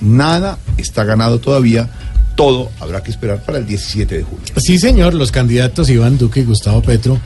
Nada 0.00 0.58
está 0.76 1.04
ganado 1.04 1.38
todavía. 1.38 1.88
Todo 2.34 2.70
habrá 2.80 3.02
que 3.02 3.10
esperar 3.10 3.42
para 3.42 3.58
el 3.58 3.66
17 3.66 4.18
de 4.18 4.22
julio. 4.22 4.44
Sí, 4.56 4.78
señor, 4.78 5.14
los 5.14 5.32
candidatos 5.32 5.88
Iván 5.88 6.18
Duque 6.18 6.40
y 6.40 6.44
Gustavo 6.44 6.82
Petro, 6.82 7.18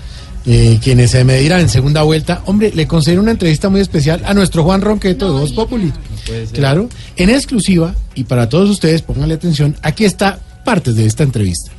eh, 0.47 0.78
quienes 0.83 1.11
se 1.11 1.25
medirán 1.25 1.61
en 1.61 1.69
segunda 1.69 2.02
vuelta. 2.02 2.42
Hombre, 2.47 2.73
le 2.75 2.87
concedieron 2.87 3.25
una 3.25 3.33
entrevista 3.33 3.69
muy 3.69 3.80
especial 3.80 4.23
a 4.25 4.34
nuestro 4.34 4.62
Juan 4.62 4.80
Ronqueto 4.80 5.27
de 5.27 5.41
Voz 5.41 5.52
Populi. 5.52 5.92
claro, 6.52 6.88
en 7.16 7.30
exclusiva, 7.30 7.95
y 8.14 8.25
para 8.25 8.48
todos 8.48 8.70
ustedes, 8.70 9.02
pónganle 9.02 9.34
atención, 9.34 9.77
aquí 9.83 10.05
está 10.05 10.39
partes 10.64 10.95
de 10.95 11.06
esta 11.06 11.25
entrevista. 11.25 11.73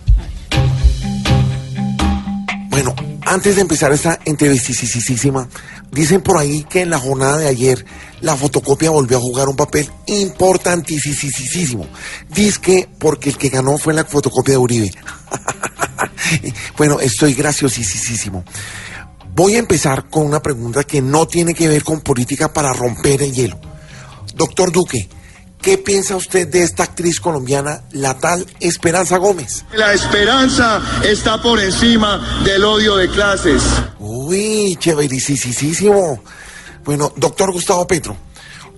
Bueno, 2.70 2.96
antes 3.26 3.56
de 3.56 3.62
empezar 3.62 3.92
esta 3.92 4.20
entrevistísima, 4.26 5.48
dicen 5.92 6.22
por 6.22 6.38
ahí 6.38 6.64
que 6.64 6.82
en 6.82 6.90
la 6.90 7.00
jornada 7.00 7.38
de 7.38 7.48
ayer 7.48 7.86
la 8.22 8.36
fotocopia 8.36 8.90
volvió 8.90 9.18
a 9.18 9.22
jugar 9.22 9.48
un 9.50 9.56
papel 9.56 9.90
importantísimo. 10.08 11.88
Dice 12.30 12.60
que 12.62 12.90
porque 13.00 13.30
el 13.30 13.38
que 13.38 13.50
ganó 13.50 13.78
fue 13.78 13.94
la 13.94 14.05
fotocopia 14.05 14.54
de 14.54 14.58
Uribe. 14.58 14.91
bueno, 16.78 17.00
estoy 17.00 17.34
graciosísimo. 17.34 18.44
Voy 19.34 19.56
a 19.56 19.60
empezar 19.60 20.10
con 20.10 20.26
una 20.26 20.41
pregunta 20.41 20.84
que 20.84 21.02
no 21.02 21.28
tiene 21.28 21.54
que 21.54 21.68
ver 21.68 21.84
con 21.84 22.02
política 22.02 22.52
para 22.52 22.74
romper 22.74 23.22
el 23.22 23.34
hielo. 23.34 23.60
Doctor 24.35 24.72
Duque, 24.72 25.08
¿Qué 25.62 25.77
piensa 25.77 26.15
usted 26.15 26.48
de 26.48 26.63
esta 26.63 26.84
actriz 26.84 27.20
colombiana, 27.20 27.84
la 27.91 28.17
tal 28.17 28.48
Esperanza 28.59 29.17
Gómez? 29.17 29.63
La 29.73 29.93
esperanza 29.93 30.81
está 31.04 31.40
por 31.40 31.59
encima 31.59 32.41
del 32.43 32.63
odio 32.63 32.95
de 32.95 33.07
clases. 33.07 33.62
Uy, 33.99 34.76
chéverisísimo. 34.79 36.23
Bueno, 36.84 37.13
doctor 37.15 37.51
Gustavo 37.51 37.85
Petro, 37.85 38.17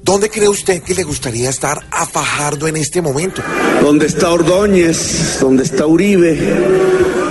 ¿dónde 0.01 0.29
cree 0.29 0.49
usted 0.49 0.83
que 0.83 0.93
le 0.93 1.03
gustaría 1.03 1.49
estar 1.49 1.85
a 1.89 2.05
Fajardo 2.05 2.67
en 2.67 2.75
este 2.75 3.01
momento? 3.01 3.41
¿Dónde 3.81 4.07
está 4.07 4.31
Ordóñez? 4.31 5.39
¿Dónde 5.39 5.63
está 5.63 5.85
Uribe? 5.85 6.37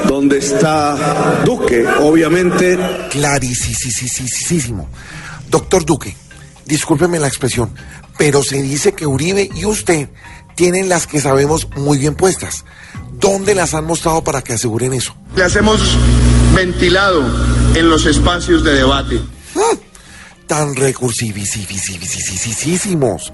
¿Dónde 0.08 0.38
está 0.38 1.42
Duque? 1.44 1.86
Obviamente. 2.00 2.78
Clarísimo. 3.10 4.88
Doctor 5.50 5.84
Duque, 5.84 6.16
discúlpeme 6.66 7.18
la 7.18 7.28
expresión, 7.28 7.74
pero 8.18 8.42
se 8.42 8.62
dice 8.62 8.92
que 8.92 9.06
Uribe 9.06 9.48
y 9.54 9.64
usted 9.64 10.08
tienen 10.54 10.88
las 10.88 11.06
que 11.06 11.20
sabemos 11.20 11.68
muy 11.76 11.98
bien 11.98 12.14
puestas. 12.14 12.64
¿Dónde 13.12 13.54
las 13.54 13.74
han 13.74 13.84
mostrado 13.84 14.24
para 14.24 14.42
que 14.42 14.54
aseguren 14.54 14.92
eso? 14.92 15.14
Las 15.36 15.54
hemos 15.56 15.80
ventilado 16.54 17.22
en 17.74 17.88
los 17.88 18.06
espacios 18.06 18.64
de 18.64 18.74
debate. 18.74 19.20
Ah, 19.56 19.76
tan 20.46 20.74
recursivísimos. 20.74 23.32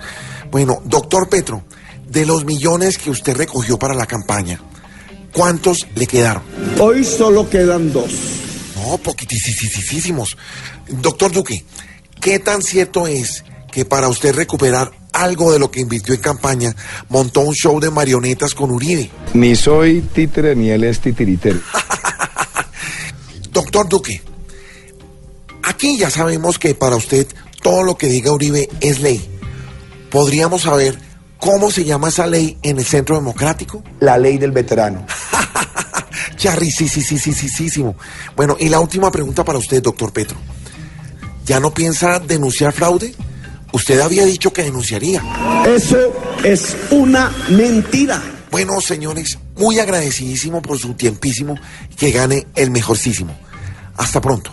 Bueno, 0.51 0.81
doctor 0.85 1.29
Petro, 1.29 1.65
de 2.09 2.27
los 2.27 2.45
millones 2.45 2.99
que 2.99 3.11
usted 3.11 3.37
recogió 3.37 3.79
para 3.79 3.95
la 3.95 4.07
campaña, 4.07 4.61
¿cuántos 5.33 5.87
le 5.95 6.07
quedaron? 6.07 6.43
Hoy 6.79 7.05
solo 7.05 7.51
quedan 7.51 7.93
dos. 7.93 8.11
No, 8.77 8.99
poquitísimos. 8.99 10.37
Doctor 10.89 11.33
Duque, 11.33 11.65
¿qué 12.29 12.39
tan 12.39 12.61
cierto 12.61 13.07
es 13.07 13.43
que 13.73 13.87
para 13.87 14.07
usted 14.07 14.35
recuperar 14.35 14.93
algo 15.15 15.51
de 15.51 15.59
lo 15.59 15.71
que 15.71 15.81
invirtió 15.81 16.13
en 16.13 16.21
campaña, 16.21 16.77
montó 17.09 17.41
un 17.41 17.55
show 17.55 17.81
de 17.81 17.91
marionetas 17.91 18.55
con 18.55 18.71
Uribe. 18.71 19.11
Ni 19.33 19.57
soy 19.57 20.03
títere 20.03 20.55
ni 20.55 20.69
él 20.69 20.85
es 20.85 21.01
titiritero. 21.01 21.59
Doctor 23.51 23.89
Duque, 23.89 24.21
aquí 25.63 25.97
ya 25.97 26.11
sabemos 26.11 26.59
que 26.59 26.75
para 26.75 26.97
usted 26.97 27.27
todo 27.63 27.83
lo 27.83 27.97
que 27.97 28.09
diga 28.09 28.31
Uribe 28.31 28.69
es 28.83 29.01
ley. 29.01 29.27
¿Podríamos 30.11 30.63
saber 30.63 30.99
cómo 31.39 31.71
se 31.71 31.87
llama 31.87 32.09
esa 32.11 32.27
ley 32.27 32.59
en 32.63 32.77
el 32.77 32.85
Centro 32.85 33.17
Democrático? 33.17 33.83
La 34.01 34.19
ley 34.19 34.37
del 34.37 34.53
veterano. 34.53 35.07
Charry, 36.37 36.71
sí, 36.71 36.89
sí, 36.89 37.01
sí, 37.01 37.19
sí, 37.19 37.33
sí, 37.33 37.49
sí, 37.49 37.71
sí. 37.71 37.83
Bueno, 38.37 38.55
y 38.61 38.69
la 38.69 38.81
última 38.81 39.11
pregunta 39.11 39.45
para 39.45 39.57
usted, 39.59 39.83
doctor 39.83 40.13
Petro. 40.13 40.37
¿Ya 41.49 41.61
no 41.61 41.73
piensa 41.73 42.19
denunciar 42.19 42.75
fraude? 42.75 43.15
Usted 43.73 43.99
había 44.01 44.27
dicho 44.27 44.53
que 44.53 44.63
denunciaría. 44.63 45.23
Eso 45.67 46.13
es 46.45 46.77
una 46.91 47.33
mentira. 47.49 48.21
Bueno, 48.51 48.79
señores, 48.83 49.39
muy 49.57 49.79
agradecidísimo 49.79 50.61
por 50.61 50.79
su 50.79 50.93
tiempísimo 50.93 51.55
que 51.97 52.11
gane 52.11 52.47
el 52.55 52.71
mejorcísimo. 52.71 53.35
Hasta 53.97 54.21
pronto. 54.21 54.53